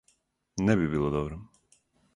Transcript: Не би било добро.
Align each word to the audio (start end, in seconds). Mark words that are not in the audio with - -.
Не 0.69 0.77
би 0.81 0.87
било 0.95 1.11
добро. 1.19 1.39